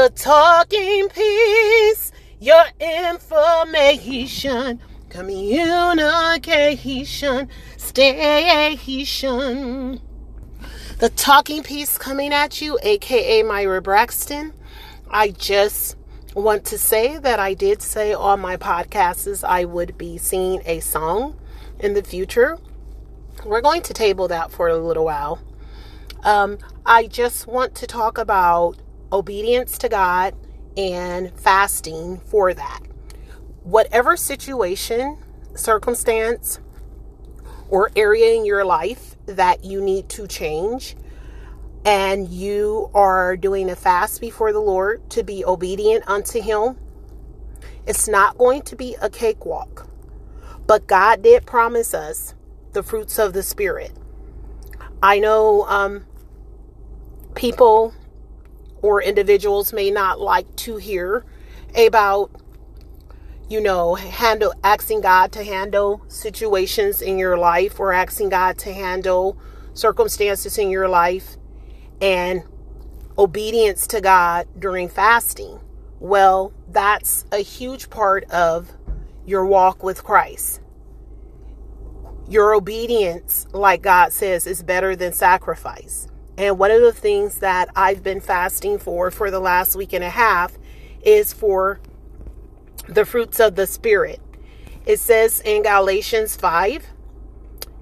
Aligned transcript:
The 0.00 0.08
talking 0.08 1.10
piece, 1.10 2.10
your 2.38 2.64
information, 2.80 4.80
communication, 5.10 7.50
station. 7.76 8.40
The 11.00 11.10
talking 11.10 11.62
piece 11.62 11.98
coming 11.98 12.32
at 12.32 12.62
you, 12.62 12.78
aka 12.82 13.42
Myra 13.42 13.82
Braxton. 13.82 14.54
I 15.10 15.32
just 15.32 15.98
want 16.32 16.64
to 16.64 16.78
say 16.78 17.18
that 17.18 17.38
I 17.38 17.52
did 17.52 17.82
say 17.82 18.14
on 18.14 18.40
my 18.40 18.56
podcasts 18.56 19.44
I 19.44 19.66
would 19.66 19.98
be 19.98 20.16
singing 20.16 20.62
a 20.64 20.80
song 20.80 21.38
in 21.78 21.92
the 21.92 22.02
future. 22.02 22.56
We're 23.44 23.60
going 23.60 23.82
to 23.82 23.92
table 23.92 24.28
that 24.28 24.50
for 24.50 24.68
a 24.68 24.78
little 24.78 25.04
while. 25.04 25.42
Um, 26.24 26.56
I 26.86 27.06
just 27.06 27.46
want 27.46 27.74
to 27.74 27.86
talk 27.86 28.16
about 28.16 28.78
obedience 29.12 29.78
to 29.78 29.88
God 29.88 30.34
and 30.76 31.32
fasting 31.38 32.20
for 32.26 32.54
that. 32.54 32.80
Whatever 33.62 34.16
situation, 34.16 35.18
circumstance, 35.54 36.60
or 37.68 37.90
area 37.94 38.34
in 38.34 38.44
your 38.44 38.64
life 38.64 39.16
that 39.26 39.64
you 39.64 39.80
need 39.80 40.08
to 40.10 40.26
change, 40.26 40.96
and 41.84 42.28
you 42.28 42.90
are 42.94 43.36
doing 43.36 43.70
a 43.70 43.76
fast 43.76 44.20
before 44.20 44.52
the 44.52 44.60
Lord 44.60 45.08
to 45.10 45.22
be 45.22 45.44
obedient 45.44 46.06
unto 46.08 46.40
Him, 46.40 46.76
it's 47.86 48.08
not 48.08 48.38
going 48.38 48.62
to 48.62 48.76
be 48.76 48.96
a 49.00 49.08
cakewalk. 49.08 49.88
But 50.66 50.86
God 50.86 51.22
did 51.22 51.46
promise 51.46 51.94
us 51.94 52.34
the 52.72 52.82
fruits 52.82 53.18
of 53.18 53.32
the 53.32 53.42
Spirit. 53.42 53.92
I 55.02 55.18
know 55.18 55.64
um, 55.66 56.04
people 57.34 57.94
or 58.82 59.02
individuals 59.02 59.72
may 59.72 59.90
not 59.90 60.20
like 60.20 60.54
to 60.56 60.76
hear 60.76 61.24
about 61.76 62.30
you 63.48 63.60
know 63.60 63.94
handle 63.96 64.52
asking 64.62 65.00
god 65.00 65.32
to 65.32 65.42
handle 65.42 66.02
situations 66.08 67.02
in 67.02 67.18
your 67.18 67.36
life 67.36 67.80
or 67.80 67.92
asking 67.92 68.28
god 68.28 68.56
to 68.58 68.72
handle 68.72 69.36
circumstances 69.74 70.58
in 70.58 70.70
your 70.70 70.88
life 70.88 71.36
and 72.00 72.42
obedience 73.18 73.86
to 73.86 74.00
god 74.00 74.46
during 74.58 74.88
fasting. 74.88 75.60
Well 75.98 76.52
that's 76.68 77.26
a 77.32 77.38
huge 77.38 77.90
part 77.90 78.24
of 78.30 78.72
your 79.26 79.44
walk 79.44 79.82
with 79.82 80.02
christ. 80.02 80.60
Your 82.28 82.54
obedience 82.54 83.46
like 83.52 83.82
god 83.82 84.12
says 84.12 84.46
is 84.46 84.62
better 84.62 84.94
than 84.96 85.12
sacrifice 85.12 86.06
and 86.40 86.58
one 86.58 86.70
of 86.70 86.80
the 86.80 86.92
things 86.92 87.40
that 87.40 87.68
I've 87.76 88.02
been 88.02 88.22
fasting 88.22 88.78
for 88.78 89.10
for 89.10 89.30
the 89.30 89.40
last 89.40 89.76
week 89.76 89.92
and 89.92 90.02
a 90.02 90.08
half 90.08 90.56
is 91.02 91.34
for 91.34 91.80
the 92.88 93.04
fruits 93.04 93.38
of 93.38 93.56
the 93.56 93.66
Spirit. 93.66 94.20
It 94.86 95.00
says 95.00 95.42
in 95.42 95.64
Galatians 95.64 96.36
5 96.38 96.86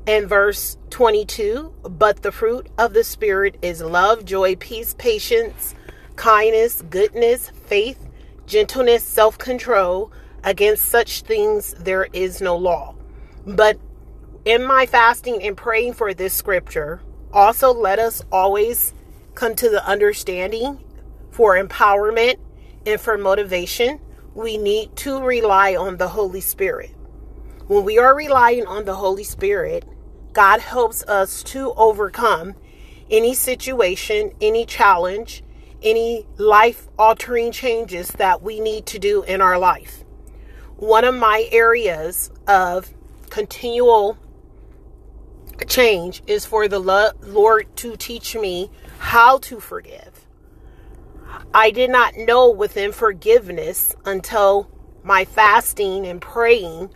and 0.09 0.29
verse 0.29 0.77
22 0.91 1.73
But 1.84 2.23
the 2.23 2.33
fruit 2.33 2.69
of 2.77 2.95
the 2.95 3.05
Spirit 3.05 3.56
is 3.62 3.81
love, 3.81 4.25
joy, 4.25 4.56
peace, 4.56 4.92
patience, 4.98 5.77
kindness, 6.17 6.83
goodness, 6.91 7.51
faith, 7.67 8.09
gentleness, 8.45 9.05
self 9.05 9.39
control. 9.39 10.11
Against 10.42 10.86
such 10.86 11.23
things 11.23 11.75
there 11.75 12.09
is 12.12 12.41
no 12.41 12.56
law. 12.56 12.97
But 13.47 13.79
in 14.45 14.64
my 14.64 14.86
fasting 14.86 15.45
and 15.45 15.56
praying 15.56 15.92
for 15.92 16.12
this 16.12 16.34
scripture, 16.34 17.01
also 17.33 17.73
let 17.73 17.98
us 17.98 18.23
always 18.33 18.93
come 19.34 19.55
to 19.57 19.69
the 19.69 19.87
understanding 19.87 20.83
for 21.31 21.57
empowerment 21.57 22.37
and 22.87 23.01
for 23.01 23.17
motivation, 23.19 24.01
we 24.35 24.57
need 24.57 24.97
to 24.97 25.23
rely 25.23 25.77
on 25.77 25.97
the 25.97 26.09
Holy 26.09 26.41
Spirit. 26.41 26.91
When 27.67 27.85
we 27.85 27.98
are 27.98 28.15
relying 28.15 28.67
on 28.67 28.85
the 28.85 28.95
Holy 28.95 29.25
Spirit, 29.25 29.85
God 30.33 30.61
helps 30.61 31.02
us 31.05 31.42
to 31.45 31.73
overcome 31.75 32.55
any 33.11 33.35
situation, 33.35 34.33
any 34.41 34.64
challenge, 34.64 35.42
any 35.83 36.27
life 36.36 36.89
altering 36.98 37.52
changes 37.52 38.08
that 38.08 38.42
we 38.42 38.61
need 38.61 38.86
to 38.86 38.98
do 38.98 39.23
in 39.23 39.41
our 39.41 39.58
life. 39.58 40.05
One 40.77 41.05
of 41.05 41.14
my 41.14 41.48
areas 41.51 42.31
of 42.47 42.92
continual 43.31 44.17
change 45.67 46.23
is 46.27 46.45
for 46.45 46.69
the 46.69 46.79
Lord 46.79 47.77
to 47.77 47.96
teach 47.96 48.36
me 48.36 48.70
how 48.98 49.39
to 49.39 49.61
forgive. 49.61 50.27
I 51.52 51.70
did 51.70 51.91
not 51.91 52.17
know 52.17 52.51
within 52.51 52.92
forgiveness 52.92 53.95
until 54.05 54.70
my 55.02 55.24
fasting 55.24 56.07
and 56.07 56.20
praying 56.20 56.91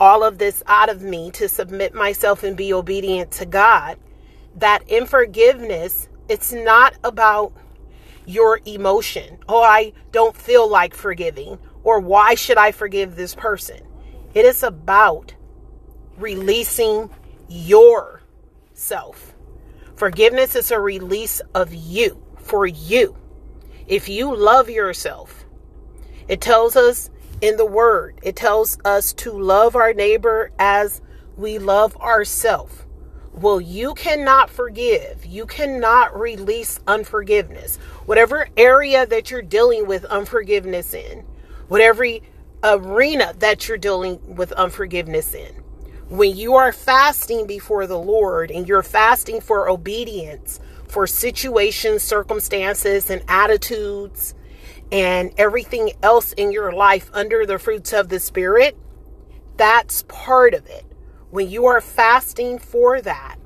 all 0.00 0.24
of 0.24 0.38
this 0.38 0.62
out 0.66 0.88
of 0.88 1.02
me 1.02 1.30
to 1.32 1.48
submit 1.48 1.94
myself 1.94 2.42
and 2.42 2.56
be 2.56 2.72
obedient 2.72 3.30
to 3.32 3.46
God 3.46 3.98
that 4.56 4.82
in 4.88 5.06
forgiveness 5.06 6.08
it's 6.28 6.52
not 6.52 6.94
about 7.04 7.52
your 8.26 8.60
emotion. 8.64 9.38
Oh, 9.48 9.62
I 9.62 9.92
don't 10.12 10.36
feel 10.36 10.68
like 10.68 10.94
forgiving 10.94 11.58
or 11.84 12.00
why 12.00 12.34
should 12.34 12.58
I 12.58 12.72
forgive 12.72 13.16
this 13.16 13.34
person? 13.34 13.80
It 14.34 14.44
is 14.44 14.62
about 14.62 15.34
releasing 16.16 17.10
yourself. 17.52 19.34
Forgiveness 19.94 20.56
is 20.56 20.70
a 20.70 20.80
release 20.80 21.40
of 21.54 21.72
you 21.74 22.22
for 22.38 22.66
you. 22.66 23.16
If 23.86 24.08
you 24.08 24.34
love 24.34 24.70
yourself, 24.70 25.44
it 26.28 26.40
tells 26.40 26.76
us 26.76 27.10
in 27.40 27.56
the 27.56 27.66
word, 27.66 28.18
it 28.22 28.36
tells 28.36 28.78
us 28.84 29.12
to 29.14 29.32
love 29.32 29.76
our 29.76 29.92
neighbor 29.92 30.50
as 30.58 31.00
we 31.36 31.58
love 31.58 31.96
ourselves. 31.96 32.84
Well, 33.32 33.60
you 33.60 33.94
cannot 33.94 34.50
forgive. 34.50 35.24
You 35.24 35.46
cannot 35.46 36.18
release 36.18 36.78
unforgiveness. 36.86 37.76
Whatever 38.06 38.48
area 38.56 39.06
that 39.06 39.30
you're 39.30 39.42
dealing 39.42 39.86
with 39.86 40.04
unforgiveness 40.04 40.94
in, 40.94 41.24
whatever 41.68 42.06
arena 42.62 43.34
that 43.38 43.68
you're 43.68 43.78
dealing 43.78 44.36
with 44.36 44.52
unforgiveness 44.52 45.34
in, 45.34 45.61
when 46.12 46.36
you 46.36 46.56
are 46.56 46.72
fasting 46.72 47.46
before 47.46 47.86
the 47.86 47.98
Lord 47.98 48.50
and 48.50 48.68
you're 48.68 48.82
fasting 48.82 49.40
for 49.40 49.70
obedience, 49.70 50.60
for 50.86 51.06
situations, 51.06 52.02
circumstances, 52.02 53.08
and 53.08 53.24
attitudes, 53.28 54.34
and 54.92 55.32
everything 55.38 55.92
else 56.02 56.34
in 56.34 56.52
your 56.52 56.70
life 56.70 57.10
under 57.14 57.46
the 57.46 57.58
fruits 57.58 57.94
of 57.94 58.10
the 58.10 58.20
Spirit, 58.20 58.76
that's 59.56 60.02
part 60.02 60.52
of 60.52 60.66
it. 60.66 60.84
When 61.30 61.48
you 61.48 61.64
are 61.64 61.80
fasting 61.80 62.58
for 62.58 63.00
that, 63.00 63.36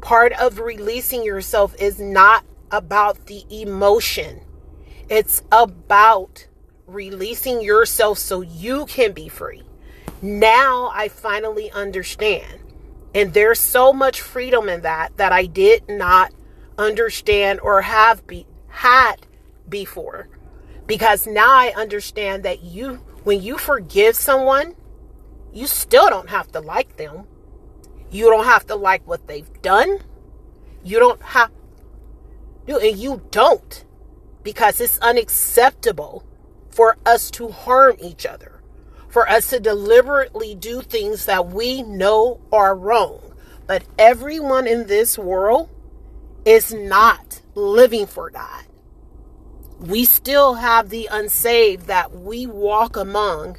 part 0.00 0.32
of 0.32 0.58
releasing 0.58 1.22
yourself 1.22 1.80
is 1.80 2.00
not 2.00 2.44
about 2.72 3.26
the 3.26 3.44
emotion, 3.50 4.40
it's 5.08 5.44
about 5.52 6.48
releasing 6.88 7.62
yourself 7.62 8.18
so 8.18 8.40
you 8.40 8.84
can 8.86 9.12
be 9.12 9.28
free. 9.28 9.67
Now 10.20 10.90
I 10.92 11.08
finally 11.08 11.70
understand. 11.70 12.60
And 13.14 13.32
there's 13.32 13.60
so 13.60 13.92
much 13.92 14.20
freedom 14.20 14.68
in 14.68 14.82
that 14.82 15.16
that 15.16 15.32
I 15.32 15.46
did 15.46 15.88
not 15.88 16.32
understand 16.76 17.60
or 17.60 17.82
have 17.82 18.26
be, 18.26 18.46
had 18.68 19.26
before. 19.68 20.28
Because 20.86 21.26
now 21.26 21.50
I 21.50 21.72
understand 21.76 22.42
that 22.44 22.62
you 22.62 22.96
when 23.24 23.42
you 23.42 23.58
forgive 23.58 24.16
someone, 24.16 24.74
you 25.52 25.66
still 25.66 26.08
don't 26.08 26.30
have 26.30 26.50
to 26.52 26.60
like 26.60 26.96
them. 26.96 27.26
You 28.10 28.30
don't 28.30 28.46
have 28.46 28.66
to 28.66 28.74
like 28.74 29.06
what 29.06 29.26
they've 29.26 29.50
done. 29.62 30.00
You 30.82 30.98
don't 30.98 31.22
have 31.22 31.50
and 32.66 32.98
you 32.98 33.22
don't 33.30 33.84
because 34.42 34.80
it's 34.80 34.98
unacceptable 34.98 36.24
for 36.70 36.96
us 37.06 37.30
to 37.32 37.48
harm 37.48 37.96
each 38.00 38.26
other 38.26 38.57
for 39.08 39.28
us 39.28 39.50
to 39.50 39.60
deliberately 39.60 40.54
do 40.54 40.82
things 40.82 41.26
that 41.26 41.48
we 41.48 41.82
know 41.82 42.40
are 42.52 42.76
wrong. 42.76 43.20
But 43.66 43.84
everyone 43.98 44.66
in 44.66 44.86
this 44.86 45.18
world 45.18 45.68
is 46.44 46.72
not 46.72 47.42
living 47.54 48.06
for 48.06 48.30
God. 48.30 48.64
We 49.80 50.04
still 50.04 50.54
have 50.54 50.88
the 50.88 51.08
unsaved 51.10 51.86
that 51.86 52.12
we 52.12 52.46
walk 52.46 52.96
among 52.96 53.58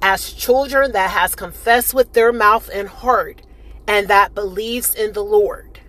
as 0.00 0.32
children 0.32 0.92
that 0.92 1.10
has 1.10 1.34
confessed 1.34 1.94
with 1.94 2.12
their 2.12 2.32
mouth 2.32 2.70
and 2.72 2.88
heart 2.88 3.42
and 3.86 4.08
that 4.08 4.34
believes 4.34 4.94
in 4.94 5.12
the 5.12 5.24
Lord. 5.24 5.80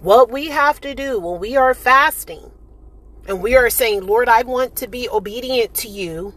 What 0.00 0.30
we 0.30 0.48
have 0.48 0.80
to 0.82 0.94
do 0.94 1.18
when 1.18 1.40
we 1.40 1.56
are 1.56 1.74
fasting 1.74 2.50
and 3.26 3.42
we 3.42 3.56
are 3.56 3.70
saying, 3.70 4.06
Lord, 4.06 4.28
I 4.28 4.42
want 4.42 4.76
to 4.76 4.86
be 4.86 5.08
obedient 5.08 5.74
to 5.76 5.88
you 5.88 6.34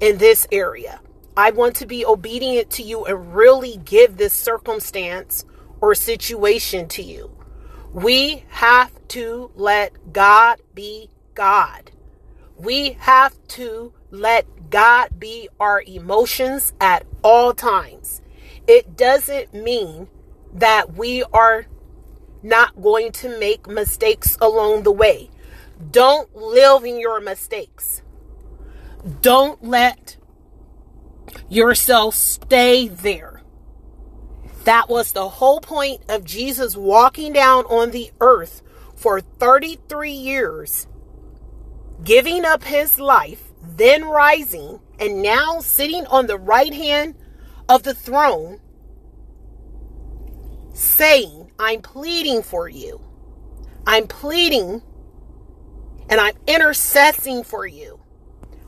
in 0.00 0.18
this 0.18 0.46
area. 0.50 1.00
I 1.36 1.50
want 1.50 1.76
to 1.76 1.86
be 1.86 2.04
obedient 2.04 2.70
to 2.72 2.82
you 2.82 3.04
and 3.04 3.34
really 3.34 3.76
give 3.84 4.16
this 4.16 4.32
circumstance 4.32 5.44
or 5.80 5.94
situation 5.94 6.88
to 6.88 7.02
you. 7.02 7.30
We 7.92 8.44
have 8.48 8.92
to 9.08 9.50
let 9.54 10.12
God 10.12 10.60
be 10.74 11.10
God. 11.34 11.92
We 12.56 12.92
have 13.00 13.36
to 13.48 13.92
let 14.10 14.70
God 14.70 15.18
be 15.18 15.48
our 15.58 15.82
emotions 15.82 16.72
at 16.80 17.06
all 17.22 17.54
times. 17.54 18.20
It 18.66 18.96
doesn't 18.96 19.54
mean 19.54 20.08
that 20.52 20.94
we 20.94 21.24
are 21.32 21.66
not 22.42 22.80
going 22.80 23.12
to 23.12 23.38
make 23.38 23.66
mistakes 23.66 24.36
along 24.40 24.82
the 24.82 24.92
way. 24.92 25.30
Don't 25.90 26.34
live 26.36 26.84
in 26.84 27.00
your 27.00 27.20
mistakes. 27.20 28.02
Don't 29.22 29.64
let 29.64 30.16
yourself 31.48 32.14
stay 32.14 32.88
there. 32.88 33.42
That 34.64 34.88
was 34.88 35.12
the 35.12 35.28
whole 35.28 35.60
point 35.60 36.02
of 36.08 36.24
Jesus 36.24 36.76
walking 36.76 37.32
down 37.32 37.64
on 37.64 37.90
the 37.90 38.10
earth 38.20 38.62
for 38.94 39.20
33 39.20 40.10
years, 40.10 40.86
giving 42.04 42.44
up 42.44 42.64
his 42.64 43.00
life, 43.00 43.52
then 43.62 44.04
rising, 44.04 44.80
and 44.98 45.22
now 45.22 45.60
sitting 45.60 46.06
on 46.06 46.26
the 46.26 46.38
right 46.38 46.74
hand 46.74 47.14
of 47.68 47.84
the 47.84 47.94
throne, 47.94 48.60
saying, 50.74 51.50
I'm 51.58 51.80
pleading 51.80 52.42
for 52.42 52.68
you. 52.68 53.00
I'm 53.86 54.06
pleading 54.06 54.82
and 56.10 56.20
I'm 56.20 56.36
intercessing 56.46 57.44
for 57.44 57.66
you. 57.66 57.99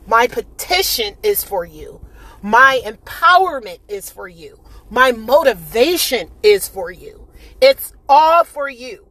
My 0.05 0.27
petition 0.27 1.15
is 1.23 1.43
for 1.43 1.65
you. 1.65 2.05
My 2.41 2.81
empowerment 2.85 3.79
is 3.87 4.09
for 4.09 4.27
you. 4.27 4.59
My 4.89 5.11
motivation 5.11 6.29
is 6.43 6.67
for 6.67 6.91
you. 6.91 7.27
It's 7.61 7.93
all 8.09 8.43
for 8.43 8.69
you. 8.69 9.07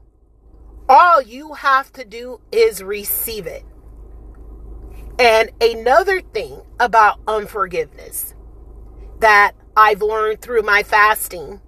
All 0.89 1.23
you 1.23 1.55
have 1.55 1.93
to 1.95 2.05
do 2.05 2.41
is 2.53 2.83
receive 2.83 3.47
it. 3.47 3.65
And 5.19 5.51
another 5.61 6.21
thing 6.21 6.63
about 6.79 7.21
unforgiveness 7.27 8.35
that 9.21 9.53
I've 9.77 10.03
learned 10.03 10.41
through 10.43 10.63
my 10.63 10.83
fasting 10.83 11.61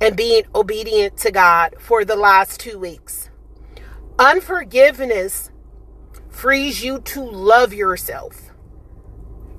and 0.00 0.16
being 0.16 0.44
obedient 0.54 1.16
to 1.18 1.32
God 1.32 1.74
for 1.78 2.04
the 2.04 2.16
last 2.16 2.60
two 2.60 2.78
weeks. 2.78 3.30
Unforgiveness 4.18 5.50
frees 6.36 6.84
you 6.84 7.00
to 7.00 7.22
love 7.22 7.72
yourself. 7.72 8.52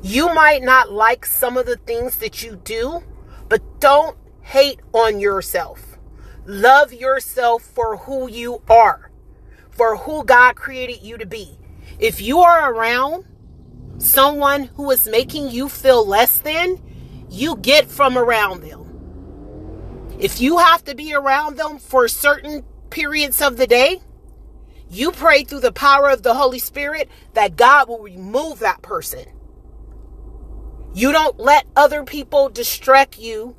You 0.04 0.32
might 0.36 0.62
not 0.62 0.92
like 0.92 1.26
some 1.26 1.58
of 1.58 1.66
the 1.66 1.78
things 1.78 2.18
that 2.18 2.44
you 2.44 2.62
do, 2.64 3.02
but 3.50 3.80
don't 3.80 4.16
hate 4.42 4.80
on 4.94 5.20
yourself. 5.20 5.98
Love 6.46 6.94
yourself 6.94 7.64
for 7.64 7.98
who 7.98 8.30
you 8.30 8.62
are, 8.70 9.10
for 9.72 9.98
who 9.98 10.24
God 10.24 10.56
created 10.56 11.02
you 11.02 11.18
to 11.18 11.26
be. 11.26 11.58
If 11.98 12.22
you 12.22 12.42
are 12.42 12.72
around 12.72 13.26
someone 13.98 14.66
who 14.76 14.92
is 14.92 15.08
making 15.08 15.50
you 15.50 15.70
feel 15.70 16.06
less 16.06 16.38
than, 16.38 16.78
you 17.28 17.58
get 17.58 17.90
from 17.90 18.20
around 18.20 18.62
them. 18.62 18.86
If 20.20 20.40
you 20.40 20.60
have 20.60 20.84
to 20.84 20.94
be 20.94 21.16
around 21.16 21.58
them 21.58 21.80
for 21.80 22.08
certain 22.08 22.64
periods 22.92 23.42
of 23.42 23.58
the 23.58 23.66
day, 23.66 24.00
you 24.90 25.12
pray 25.12 25.44
through 25.44 25.62
the 25.62 25.72
power 25.72 26.10
of 26.10 26.24
the 26.24 26.36
Holy 26.36 26.60
Spirit 26.60 27.10
that 27.34 27.56
God 27.56 27.90
will 27.90 28.02
remove 28.02 28.60
that 28.60 28.82
person. 28.82 29.26
You 30.94 31.12
don't 31.12 31.40
let 31.40 31.68
other 31.76 32.04
people 32.04 32.50
distract 32.50 33.20
you 33.20 33.56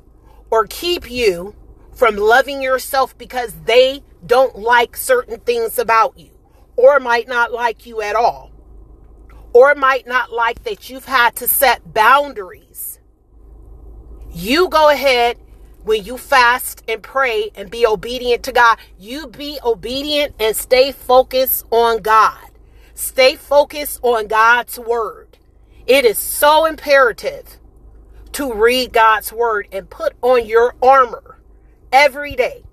or 0.49 0.67
keep 0.67 1.09
you 1.09 1.55
from 1.93 2.15
loving 2.15 2.61
yourself 2.61 3.17
because 3.17 3.53
they 3.65 4.03
don't 4.25 4.57
like 4.57 4.97
certain 4.97 5.39
things 5.39 5.77
about 5.79 6.17
you 6.17 6.31
or 6.75 6.99
might 6.99 7.27
not 7.27 7.51
like 7.51 7.85
you 7.85 8.01
at 8.01 8.15
all 8.15 8.51
or 9.53 9.75
might 9.75 10.07
not 10.07 10.31
like 10.31 10.63
that 10.63 10.89
you've 10.89 11.05
had 11.05 11.35
to 11.37 11.47
set 11.47 11.93
boundaries. 11.93 12.99
You 14.31 14.69
go 14.69 14.89
ahead 14.89 15.37
when 15.83 16.03
you 16.03 16.17
fast 16.17 16.83
and 16.87 17.01
pray 17.01 17.51
and 17.55 17.69
be 17.69 17.85
obedient 17.85 18.43
to 18.43 18.51
God, 18.51 18.77
you 18.97 19.27
be 19.27 19.59
obedient 19.63 20.35
and 20.39 20.55
stay 20.55 20.91
focused 20.91 21.65
on 21.71 22.01
God. 22.01 22.49
Stay 22.93 23.35
focused 23.35 23.99
on 24.03 24.27
God's 24.27 24.77
word. 24.77 25.37
It 25.87 26.05
is 26.05 26.17
so 26.17 26.65
imperative 26.65 27.57
to 28.33 28.53
read 28.53 28.93
God's 28.93 29.31
word 29.31 29.67
and 29.71 29.89
put 29.89 30.13
on 30.21 30.45
your 30.45 30.75
armor 30.81 31.39
every 31.91 32.35
day. 32.35 32.63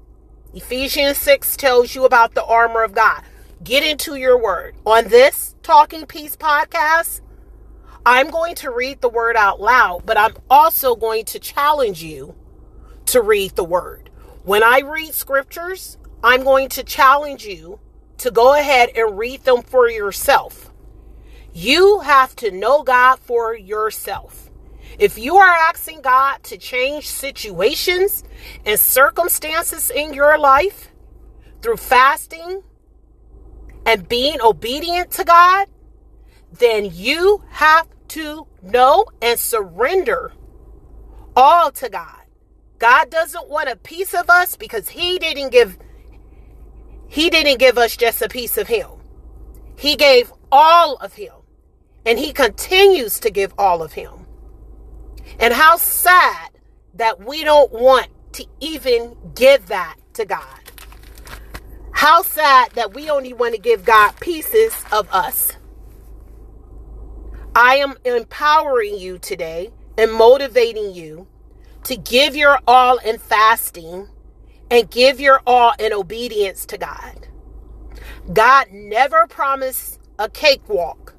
Ephesians 0.52 1.18
6 1.18 1.56
tells 1.56 1.94
you 1.94 2.04
about 2.04 2.34
the 2.34 2.44
armor 2.44 2.82
of 2.82 2.94
God. 2.94 3.22
Get 3.62 3.84
into 3.84 4.16
your 4.16 4.40
word. 4.40 4.74
On 4.84 5.08
this 5.08 5.54
Talking 5.62 6.06
Piece 6.06 6.36
podcast, 6.36 7.20
I'm 8.04 8.30
going 8.30 8.54
to 8.56 8.70
read 8.70 9.00
the 9.00 9.08
word 9.08 9.36
out 9.36 9.60
loud, 9.60 10.02
but 10.06 10.18
I'm 10.18 10.34
also 10.50 10.94
going 10.94 11.24
to 11.26 11.38
challenge 11.38 12.02
you 12.02 12.34
to 13.06 13.22
read 13.22 13.56
the 13.56 13.64
word. 13.64 14.10
When 14.42 14.62
I 14.62 14.80
read 14.80 15.14
scriptures, 15.14 15.98
I'm 16.22 16.44
going 16.44 16.68
to 16.70 16.84
challenge 16.84 17.44
you 17.44 17.80
to 18.18 18.30
go 18.30 18.54
ahead 18.54 18.90
and 18.96 19.18
read 19.18 19.44
them 19.44 19.62
for 19.62 19.88
yourself. 19.88 20.72
You 21.52 22.00
have 22.00 22.36
to 22.36 22.50
know 22.50 22.82
God 22.82 23.18
for 23.18 23.56
yourself. 23.56 24.50
If 24.98 25.18
you 25.18 25.36
are 25.36 25.50
asking 25.50 26.02
God 26.02 26.42
to 26.44 26.56
change 26.56 27.08
situations 27.08 28.24
and 28.64 28.78
circumstances 28.78 29.90
in 29.90 30.14
your 30.14 30.38
life 30.38 30.92
through 31.60 31.76
fasting 31.76 32.62
and 33.84 34.08
being 34.08 34.40
obedient 34.40 35.10
to 35.12 35.24
God, 35.24 35.68
then 36.52 36.90
you 36.92 37.44
have 37.50 37.88
to 38.08 38.46
know 38.62 39.06
and 39.20 39.38
surrender 39.38 40.32
all 41.34 41.70
to 41.72 41.88
God. 41.88 42.25
God 42.78 43.10
doesn't 43.10 43.48
want 43.48 43.68
a 43.68 43.76
piece 43.76 44.14
of 44.14 44.28
us 44.28 44.56
because 44.56 44.88
he 44.90 45.18
didn't 45.18 45.50
give 45.50 45.78
he 47.08 47.30
didn't 47.30 47.58
give 47.58 47.78
us 47.78 47.96
just 47.96 48.20
a 48.20 48.28
piece 48.28 48.58
of 48.58 48.66
him. 48.68 48.88
He 49.78 49.96
gave 49.96 50.32
all 50.50 50.96
of 50.96 51.14
him. 51.14 51.32
And 52.04 52.18
he 52.18 52.32
continues 52.32 53.20
to 53.20 53.30
give 53.30 53.52
all 53.58 53.82
of 53.82 53.92
him. 53.92 54.26
And 55.38 55.52
how 55.52 55.76
sad 55.76 56.50
that 56.94 57.24
we 57.24 57.44
don't 57.44 57.72
want 57.72 58.08
to 58.32 58.46
even 58.60 59.16
give 59.34 59.66
that 59.68 59.96
to 60.14 60.24
God. 60.24 60.60
How 61.92 62.22
sad 62.22 62.72
that 62.72 62.94
we 62.94 63.10
only 63.10 63.32
want 63.32 63.54
to 63.54 63.60
give 63.60 63.84
God 63.84 64.12
pieces 64.20 64.74
of 64.92 65.08
us. 65.12 65.52
I 67.54 67.76
am 67.76 67.96
empowering 68.04 68.98
you 68.98 69.18
today 69.18 69.72
and 69.96 70.12
motivating 70.12 70.92
you 70.92 71.26
to 71.86 71.96
give 71.96 72.34
your 72.34 72.58
all 72.66 72.98
in 72.98 73.16
fasting 73.18 74.08
and 74.70 74.90
give 74.90 75.20
your 75.20 75.40
all 75.46 75.72
in 75.78 75.92
obedience 75.92 76.66
to 76.66 76.78
God. 76.78 77.28
God 78.32 78.72
never 78.72 79.26
promised 79.28 80.00
a 80.18 80.28
cakewalk, 80.28 81.14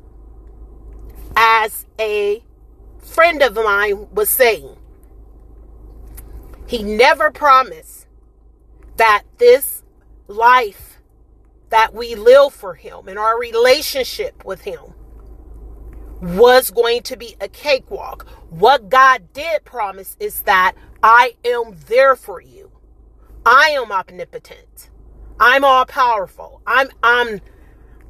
as 1.38 1.86
a 2.00 2.44
friend 3.00 3.42
of 3.42 3.56
mine 3.56 4.08
was 4.12 4.28
saying. 4.28 4.76
He 6.68 6.84
never 6.84 7.32
promised 7.32 8.08
that 8.98 9.24
this 9.38 9.84
life 10.28 11.00
that 11.70 11.94
we 11.94 12.16
live 12.16 12.54
for 12.54 12.74
Him 12.74 13.08
and 13.08 13.18
our 13.18 13.40
relationship 13.40 14.44
with 14.44 14.62
Him 14.62 14.96
was 16.22 16.72
going 16.72 17.04
to 17.04 17.18
be 17.18 17.36
a 17.42 17.48
cakewalk. 17.48 18.28
What 18.50 18.90
God 18.90 19.34
did 19.34 19.66
promise 19.66 20.18
is 20.20 20.42
that 20.44 20.74
I 21.04 21.36
am 21.46 21.76
there 21.88 22.16
for 22.16 22.42
you. 22.42 22.72
I 23.46 23.70
am 23.72 23.92
omnipotent. 23.92 24.90
I'm 25.40 25.64
all 25.64 25.86
powerful. 25.86 26.62
I'm 26.66 26.90
I'm 27.04 27.42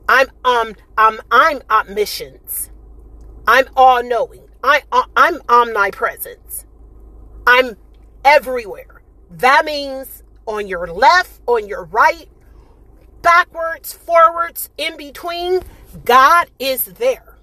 I'm 0.10 0.28
um 0.46 0.76
I'm 0.98 1.20
I'm 1.32 1.62
omniscient. 1.70 2.72
I'm 3.48 3.66
all 3.76 4.04
knowing. 4.04 4.44
I 4.64 4.84
uh, 4.92 5.04
I'm 5.16 5.42
omnipresent. 5.50 6.66
I'm 7.46 7.78
everywhere. 8.26 9.02
That 9.30 9.66
means 9.66 10.24
on 10.46 10.68
your 10.68 10.88
left, 10.88 11.42
on 11.48 11.68
your 11.68 11.86
right, 11.86 12.30
backwards, 13.22 13.94
forwards, 13.94 14.70
in 14.78 14.98
between, 14.98 15.62
God 16.06 16.50
is 16.60 16.86
there. 16.86 17.37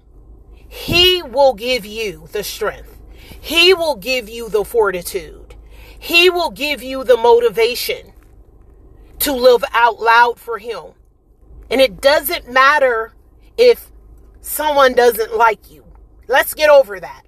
He 0.75 1.23
will 1.23 1.53
give 1.53 1.85
you 1.85 2.27
the 2.33 2.43
strength. 2.43 2.99
He 3.39 3.73
will 3.73 3.95
give 3.95 4.27
you 4.27 4.49
the 4.49 4.65
fortitude. 4.65 5.55
He 5.97 6.29
will 6.29 6.51
give 6.51 6.83
you 6.83 7.05
the 7.05 7.15
motivation 7.15 8.11
to 9.19 9.31
live 9.31 9.63
out 9.71 10.01
loud 10.01 10.37
for 10.37 10.57
Him. 10.57 10.91
And 11.71 11.79
it 11.79 12.01
doesn't 12.01 12.51
matter 12.51 13.13
if 13.57 13.89
someone 14.41 14.93
doesn't 14.93 15.33
like 15.33 15.71
you. 15.71 15.85
Let's 16.27 16.53
get 16.53 16.69
over 16.69 16.99
that. 16.99 17.23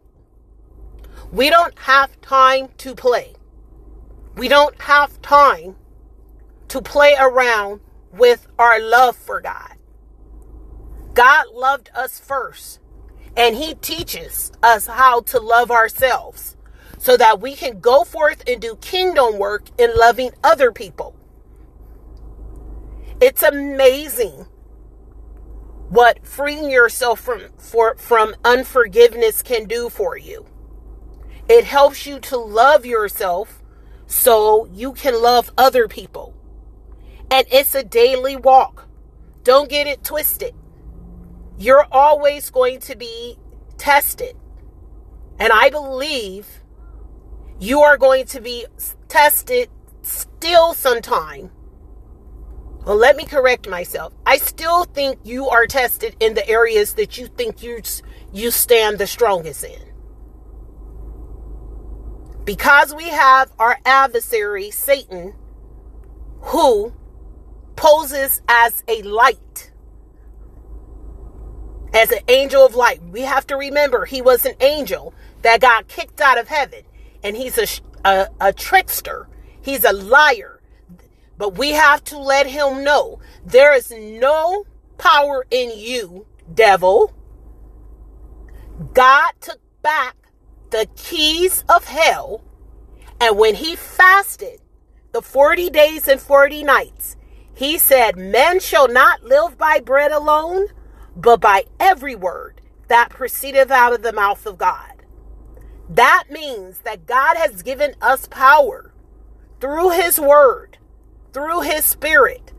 We 1.32 1.50
don't 1.50 1.80
have 1.80 2.20
time 2.20 2.68
to 2.80 2.94
play. 2.94 3.34
We 4.36 4.50
don't 4.50 4.80
have 4.82 5.22
time 5.22 5.78
to 6.68 6.82
play 6.82 7.16
around 7.18 7.80
with 8.12 8.46
our 8.60 8.80
love 8.80 9.16
for 9.16 9.40
God. 9.40 9.78
God 11.14 11.48
loved 11.54 11.90
us 11.96 12.20
first, 12.20 12.80
and 13.38 13.56
He 13.56 13.76
teaches 13.76 14.52
us 14.64 14.88
how 14.88 15.22
to 15.22 15.40
love 15.40 15.72
ourselves 15.72 16.58
so 16.98 17.16
that 17.16 17.40
we 17.40 17.56
can 17.56 17.80
go 17.80 18.04
forth 18.04 18.44
and 18.48 18.60
do 18.60 18.76
kingdom 18.78 19.38
work 19.38 19.68
in 19.78 19.96
loving 19.96 20.32
other 20.44 20.72
people. 20.72 21.16
It's 23.22 23.44
amazing 23.44 24.48
what 25.90 26.26
freeing 26.26 26.70
yourself 26.70 27.20
from 27.20 27.44
for, 27.58 27.96
from 27.96 28.36
unforgiveness 28.44 29.42
can 29.42 29.66
do 29.66 29.90
for 29.90 30.18
you. 30.18 30.46
It 31.48 31.64
helps 31.64 32.06
you 32.06 32.20
to 32.22 32.38
love 32.38 32.86
yourself 32.86 33.64
so 34.08 34.66
you 34.66 34.94
can 34.94 35.22
love 35.22 35.52
other 35.58 35.88
people. 35.88 36.34
And 37.32 37.46
it's 37.52 37.76
a 37.76 37.84
daily 37.84 38.36
walk. 38.36 38.88
Don't 39.44 39.70
get 39.70 39.88
it 39.88 40.04
twisted. 40.04 40.54
You're 41.58 41.88
always 41.92 42.50
going 42.50 42.80
to 42.82 42.96
be 42.96 43.38
tested. 43.78 44.36
And 45.40 45.52
I 45.52 45.70
believe 45.70 46.48
you 47.60 47.82
are 47.82 47.98
going 47.98 48.26
to 48.28 48.42
be 48.42 48.66
tested 49.08 49.70
still 50.02 50.74
sometime. 50.74 51.52
Well, 52.86 52.96
let 52.96 53.18
me 53.18 53.26
correct 53.26 53.68
myself. 53.68 54.14
I 54.26 54.38
still 54.38 54.86
think 54.86 55.20
you 55.24 55.50
are 55.50 55.68
tested 55.68 56.16
in 56.20 56.36
the 56.36 56.48
areas 56.48 56.94
that 56.94 57.18
you 57.18 57.28
think 57.28 57.62
you 57.62 57.82
you 58.32 58.52
stand 58.52 58.98
the 58.98 59.08
strongest 59.08 59.64
in. 59.64 59.82
Because 62.46 62.94
we 62.94 63.10
have 63.10 63.52
our 63.60 63.78
adversary 63.86 64.72
Satan 64.72 65.34
who 66.42 66.94
poses 67.76 68.42
as 68.48 68.84
a 68.88 69.02
light 69.02 69.72
as 71.98 72.12
an 72.12 72.20
angel 72.28 72.64
of 72.64 72.76
light. 72.76 73.02
We 73.12 73.22
have 73.22 73.48
to 73.48 73.58
remember 73.58 74.06
he 74.06 74.22
was 74.22 74.46
an 74.46 74.54
angel 74.62 75.16
that 75.42 75.62
got 75.62 75.88
kicked 75.88 76.22
out 76.22 76.38
of 76.38 76.48
heaven 76.48 76.84
and 77.24 77.36
he's 77.36 77.58
a, 77.58 78.08
a, 78.08 78.28
a 78.40 78.54
trickster. 78.54 79.28
He's 79.60 79.84
a 79.84 79.94
liar. 79.94 80.62
But 81.40 81.58
we 81.58 81.72
have 81.72 82.04
to 82.06 82.20
let 82.20 82.46
him 82.48 82.84
know 82.84 83.20
there 83.44 83.76
is 83.76 83.92
no 83.92 84.66
power 85.00 85.46
in 85.50 85.72
you, 85.76 86.28
devil. 86.54 87.14
God 88.94 89.32
took 89.42 89.60
back 89.82 90.16
the 90.70 90.88
keys 90.96 91.64
of 91.68 91.86
hell. 91.86 92.44
And 93.20 93.40
when 93.40 93.56
he 93.56 93.76
fasted 93.76 94.62
the 95.14 95.24
40 95.24 95.72
days 95.72 96.08
and 96.08 96.22
40 96.22 96.64
nights, 96.64 97.16
he 97.56 97.80
said, 97.80 98.18
Men 98.18 98.60
shall 98.60 98.88
not 98.88 99.24
live 99.24 99.58
by 99.58 99.80
bread 99.80 100.12
alone, 100.12 100.68
but 101.18 101.42
by 101.42 101.66
every 101.80 102.16
word 102.16 102.62
that 102.88 103.10
proceedeth 103.10 103.72
out 103.72 103.92
of 103.92 104.04
the 104.04 104.14
mouth 104.14 104.46
of 104.46 104.58
God. 104.58 104.94
That 105.90 106.26
means 106.30 106.80
that 106.80 107.06
God 107.06 107.38
has 107.38 107.64
given 107.64 107.96
us 108.02 108.28
power 108.28 108.94
through 109.60 109.92
His 109.92 110.20
Word, 110.20 110.78
through 111.34 111.62
His 111.62 111.86
Spirit, 111.86 112.54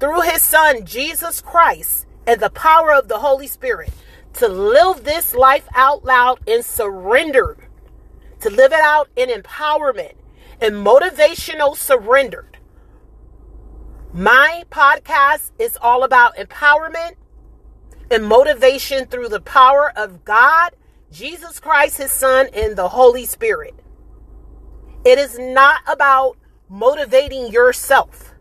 through 0.00 0.22
His 0.22 0.42
Son, 0.42 0.84
Jesus 0.84 1.40
Christ, 1.40 2.06
and 2.26 2.40
the 2.40 2.50
power 2.50 2.92
of 2.92 3.08
the 3.08 3.18
Holy 3.18 3.46
Spirit 3.46 3.92
to 4.34 4.48
live 4.48 5.04
this 5.04 5.34
life 5.34 5.68
out 5.74 6.04
loud 6.04 6.40
in 6.46 6.62
surrender, 6.62 7.68
to 8.40 8.50
live 8.50 8.72
it 8.72 8.80
out 8.80 9.08
in 9.14 9.28
empowerment 9.28 10.14
and 10.60 10.74
motivational 10.74 11.76
surrendered. 11.76 12.58
My 14.12 14.64
podcast 14.70 15.52
is 15.58 15.78
all 15.80 16.02
about 16.02 16.36
empowerment 16.36 17.14
and 18.10 18.24
motivation 18.24 19.06
through 19.06 19.28
the 19.28 19.40
power 19.40 19.92
of 19.96 20.24
God 20.24 20.72
Jesus 21.14 21.60
Christ, 21.60 21.98
his 21.98 22.10
son, 22.10 22.48
and 22.52 22.74
the 22.74 22.88
Holy 22.88 23.24
Spirit. 23.24 23.74
It 25.04 25.16
is 25.16 25.38
not 25.38 25.80
about 25.86 26.36
motivating 26.68 27.52
yourself. 27.52 28.34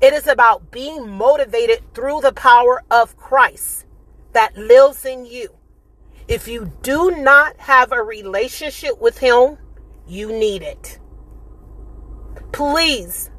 It 0.00 0.12
is 0.12 0.26
about 0.26 0.72
being 0.72 1.08
motivated 1.08 1.94
through 1.94 2.20
the 2.20 2.32
power 2.32 2.82
of 2.90 3.16
Christ 3.16 3.86
that 4.32 4.56
lives 4.56 5.04
in 5.04 5.24
you. 5.24 5.54
If 6.26 6.48
you 6.48 6.72
do 6.82 7.12
not 7.12 7.56
have 7.58 7.92
a 7.92 8.02
relationship 8.02 9.00
with 9.00 9.18
Him, 9.18 9.58
you 10.04 10.32
need 10.32 10.62
it. 10.62 10.98
Please 12.50 13.30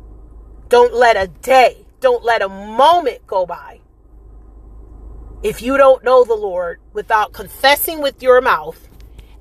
don't 0.69 0.93
let 0.93 1.17
a 1.17 1.27
day, 1.27 1.85
don't 1.99 2.23
let 2.23 2.41
a 2.41 2.47
moment 2.47 3.27
go 3.27 3.45
by 3.45 3.81
if 5.45 5.61
you 5.61 5.77
don't 5.77 6.03
know 6.03 6.23
the 6.23 6.33
Lord 6.33 6.79
without 6.91 7.31
confessing 7.31 8.01
with 8.01 8.23
your 8.23 8.41
mouth 8.41 8.89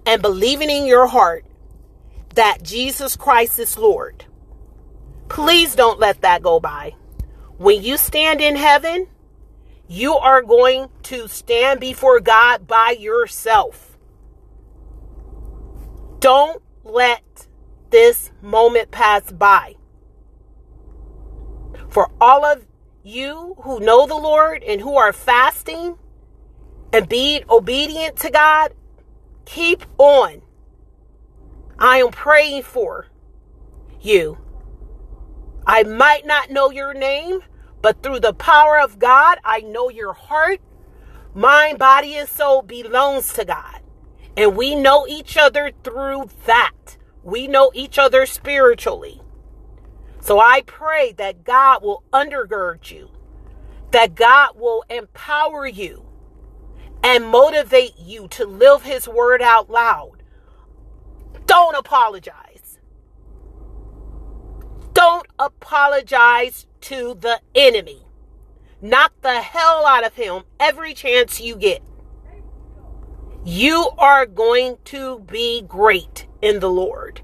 and 0.05 0.21
believing 0.21 0.69
in 0.69 0.85
your 0.85 1.07
heart 1.07 1.47
that 2.35 2.63
Jesus 2.63 3.17
Christ 3.17 3.59
is 3.59 3.79
Lord. 3.79 4.27
Please 5.31 5.75
don't 5.75 5.99
let 5.99 6.21
that 6.21 6.43
go 6.43 6.61
by. 6.61 6.95
When 7.57 7.83
you 7.83 7.97
stand 7.97 8.43
in 8.43 8.55
heaven, 8.55 9.09
you 9.89 10.15
are 10.15 10.43
going 10.43 10.91
to 11.05 11.27
stand 11.27 11.81
before 11.81 12.21
God 12.21 12.67
by 12.67 12.91
yourself. 12.91 13.97
Don't 16.19 16.63
let 16.85 17.47
this 17.89 18.31
moment 18.43 18.91
pass 18.91 19.33
by. 19.33 19.77
For 21.89 22.11
all 22.21 22.45
of 22.45 22.67
you 23.05 23.55
who 23.59 23.81
know 23.81 24.07
the 24.07 24.17
Lord 24.17 24.63
and 24.63 24.81
who 24.81 24.97
are 24.97 25.13
fasting 25.13 25.99
and 26.91 27.07
be 27.07 27.45
obedient 27.51 28.17
to 28.17 28.31
God, 28.31 28.73
keep 29.45 29.85
on. 29.99 30.41
I 31.79 31.99
am 31.99 32.11
praying 32.11 32.63
for 32.63 33.09
you. 34.01 34.39
I 35.67 35.83
might 35.83 36.25
not 36.25 36.51
know 36.51 36.71
your 36.71 36.95
name, 36.95 37.41
but 37.83 38.03
through 38.03 38.21
the 38.21 38.33
power 38.33 38.81
of 38.81 38.99
God, 38.99 39.39
I 39.45 39.61
know 39.61 39.91
your 39.91 40.15
heart. 40.15 40.61
Mind, 41.35 41.79
body, 41.79 42.17
and 42.17 42.29
soul 42.29 42.63
belongs 42.63 43.35
to 43.35 43.45
God. 43.45 43.81
And 44.35 44.57
we 44.57 44.75
know 44.75 45.07
each 45.07 45.37
other 45.37 45.73
through 45.83 46.31
that. 46.47 46.97
We 47.23 47.49
know 47.49 47.71
each 47.75 47.99
other 47.99 48.25
spiritually. 48.25 49.21
So 50.25 50.41
I 50.41 50.63
pray 50.63 51.13
that 51.19 51.45
God 51.45 51.83
will 51.83 52.03
undergird 52.11 52.91
you, 52.91 53.11
that 53.91 54.15
God 54.15 54.53
will 54.57 54.83
empower 54.89 55.67
you 55.67 56.07
and 57.03 57.27
motivate 57.27 57.99
you 57.99 58.29
to 58.29 58.47
live 58.47 58.85
His 58.85 59.07
word 59.07 59.43
out 59.43 59.69
loud. 59.69 60.23
Don't 61.45 61.77
apologize. 61.77 62.79
Don't 64.95 65.27
apologize 65.39 66.65
to 66.81 67.19
the 67.21 67.43
enemy. 67.55 68.07
Knock 68.81 69.13
the 69.21 69.43
hell 69.43 69.85
out 69.85 70.07
of 70.07 70.15
him 70.15 70.45
every 70.59 70.95
chance 70.95 71.39
you 71.39 71.55
get. 71.55 71.83
You 73.45 73.91
are 73.99 74.25
going 74.25 74.79
to 74.87 75.19
be 75.19 75.61
great 75.61 76.27
in 76.41 76.61
the 76.61 76.71
Lord. 76.71 77.21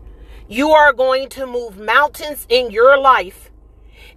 You 0.50 0.72
are 0.72 0.92
going 0.92 1.28
to 1.28 1.46
move 1.46 1.78
mountains 1.78 2.44
in 2.48 2.72
your 2.72 2.98
life 2.98 3.52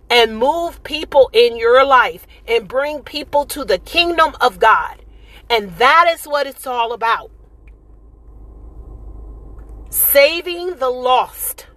and 0.10 0.36
move 0.36 0.84
people 0.84 1.30
in 1.32 1.58
your 1.58 1.86
life 1.86 2.26
and 2.48 2.68
bring 2.68 3.04
people 3.04 3.46
to 3.46 3.64
the 3.64 3.78
kingdom 3.78 4.34
of 4.42 4.58
God. 4.58 5.06
And 5.48 5.78
that 5.78 6.08
is 6.12 6.26
what 6.26 6.48
it's 6.48 6.66
all 6.66 6.92
about. 6.92 7.30
Saving 9.92 10.78
the 10.78 10.90
lost. 10.90 11.68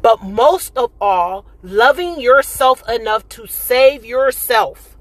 But 0.00 0.22
most 0.22 0.76
of 0.76 0.92
all, 1.00 1.44
loving 1.60 2.20
yourself 2.20 2.88
enough 2.88 3.28
to 3.30 3.48
save 3.48 4.04
yourself. 4.04 4.96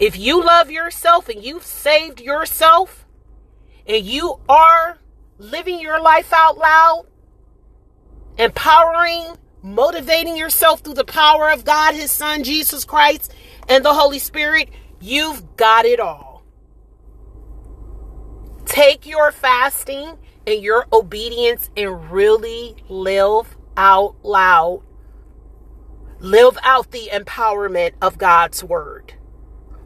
If 0.00 0.18
you 0.18 0.44
love 0.44 0.72
yourself 0.72 1.28
and 1.28 1.44
you've 1.44 1.62
saved 1.64 2.20
yourself 2.20 3.06
and 3.86 4.04
you 4.04 4.40
are 4.48 4.98
living 5.38 5.80
your 5.80 6.00
life 6.00 6.32
out 6.32 6.58
loud, 6.58 7.06
empowering, 8.38 9.36
motivating 9.62 10.36
yourself 10.36 10.80
through 10.80 10.94
the 10.94 11.04
power 11.04 11.50
of 11.50 11.64
God, 11.64 11.94
His 11.94 12.10
Son, 12.10 12.44
Jesus 12.44 12.84
Christ, 12.84 13.34
and 13.68 13.84
the 13.84 13.94
Holy 13.94 14.18
Spirit, 14.18 14.68
you've 15.00 15.56
got 15.56 15.84
it 15.84 16.00
all. 16.00 16.42
Take 18.66 19.06
your 19.06 19.32
fasting 19.32 20.18
and 20.46 20.62
your 20.62 20.86
obedience 20.92 21.70
and 21.76 22.10
really 22.10 22.76
live 22.88 23.56
out 23.76 24.16
loud. 24.22 24.82
Live 26.18 26.58
out 26.62 26.90
the 26.90 27.10
empowerment 27.12 27.92
of 28.00 28.18
God's 28.18 28.64
word. 28.64 29.14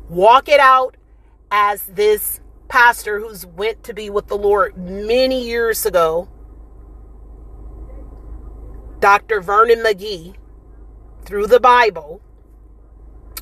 Walk 0.08 0.48
it 0.48 0.60
out 0.60 0.96
as 1.50 1.82
this 1.84 2.40
pastor 2.68 3.20
who's 3.20 3.46
went 3.46 3.82
to 3.84 3.94
be 3.94 4.10
with 4.10 4.28
the 4.28 4.36
Lord 4.36 4.76
many 4.76 5.44
years 5.44 5.86
ago, 5.86 6.28
Dr. 9.00 9.40
Vernon 9.40 9.78
McGee, 9.78 10.34
through 11.24 11.46
the 11.46 11.60
Bible, 11.60 12.20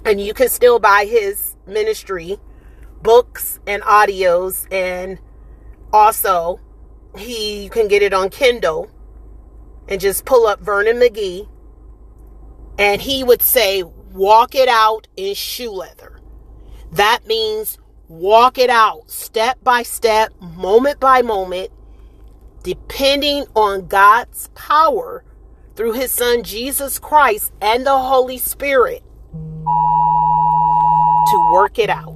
And 0.04 0.21
you 0.21 0.35
can 0.35 0.49
still 0.49 0.78
buy 0.78 1.04
his 1.04 1.56
ministry 1.66 2.38
books 3.02 3.61
and 3.66 3.83
audios 3.83 4.66
and 4.73 5.18
also 5.92 6.61
he 7.16 7.64
you 7.64 7.71
can 7.71 7.88
get 7.88 8.02
it 8.02 8.12
on 8.12 8.30
Kindle 8.30 8.90
and 9.88 10.00
just 10.00 10.25
pull 10.25 10.47
up 10.47 10.61
Vernon 10.61 10.97
McGee 10.97 11.49
and 12.78 13.02
he 13.02 13.23
would 13.23 13.42
say 13.42 13.83
walk 13.83 14.54
it 14.54 14.68
out 14.68 15.09
in 15.16 15.35
shoe 15.35 15.71
leather. 15.71 16.21
That 16.92 17.26
means 17.26 17.78
walk 18.08 18.58
it 18.58 18.70
out 18.70 19.10
step 19.10 19.62
by 19.62 19.82
step, 19.82 20.32
moment 20.40 21.00
by 21.00 21.22
moment, 21.22 21.70
depending 22.62 23.46
on 23.54 23.86
God's 23.86 24.48
power 24.54 25.25
through 25.75 25.92
his 25.92 26.10
son 26.10 26.42
Jesus 26.42 26.98
Christ 26.98 27.52
and 27.60 27.86
the 27.86 27.98
Holy 27.98 28.38
Spirit 28.38 29.02
to 29.32 31.50
work 31.52 31.78
it 31.78 31.90
out. 31.90 32.14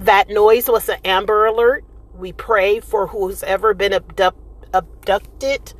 That 0.00 0.28
noise 0.28 0.68
was 0.68 0.88
an 0.88 0.98
Amber 1.04 1.46
Alert. 1.46 1.84
We 2.14 2.32
pray 2.32 2.80
for 2.80 3.08
who's 3.08 3.42
ever 3.42 3.74
been 3.74 3.92
abducted 3.92 5.74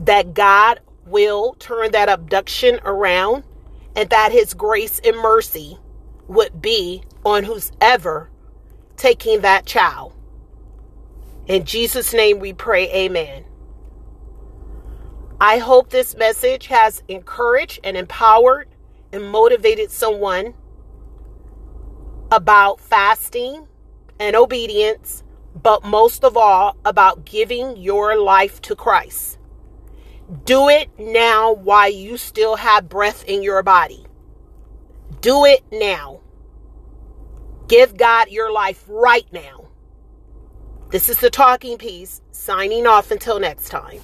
that 0.00 0.34
God 0.34 0.80
will 1.06 1.54
turn 1.54 1.92
that 1.92 2.08
abduction 2.08 2.80
around 2.84 3.44
and 3.98 4.10
that 4.10 4.30
his 4.30 4.54
grace 4.54 5.00
and 5.04 5.16
mercy 5.16 5.76
would 6.28 6.62
be 6.62 7.02
on 7.24 7.42
who's 7.42 7.72
ever 7.80 8.30
taking 8.96 9.40
that 9.40 9.66
child. 9.66 10.14
In 11.48 11.64
Jesus' 11.64 12.14
name 12.14 12.38
we 12.38 12.52
pray, 12.52 12.88
amen. 12.92 13.44
I 15.40 15.58
hope 15.58 15.90
this 15.90 16.14
message 16.16 16.68
has 16.68 17.02
encouraged 17.08 17.80
and 17.82 17.96
empowered 17.96 18.68
and 19.12 19.28
motivated 19.32 19.90
someone 19.90 20.54
about 22.30 22.80
fasting 22.80 23.66
and 24.20 24.36
obedience, 24.36 25.24
but 25.60 25.82
most 25.82 26.22
of 26.22 26.36
all 26.36 26.76
about 26.84 27.24
giving 27.24 27.76
your 27.76 28.16
life 28.16 28.62
to 28.62 28.76
Christ. 28.76 29.37
Do 30.44 30.68
it 30.68 30.90
now 30.98 31.52
while 31.52 31.90
you 31.90 32.18
still 32.18 32.56
have 32.56 32.88
breath 32.88 33.24
in 33.24 33.42
your 33.42 33.62
body. 33.62 34.04
Do 35.20 35.46
it 35.46 35.64
now. 35.72 36.20
Give 37.66 37.96
God 37.96 38.28
your 38.28 38.52
life 38.52 38.84
right 38.88 39.26
now. 39.32 39.68
This 40.90 41.08
is 41.08 41.18
the 41.18 41.30
talking 41.30 41.78
piece, 41.78 42.20
signing 42.30 42.86
off 42.86 43.10
until 43.10 43.40
next 43.40 43.68
time. 43.70 44.00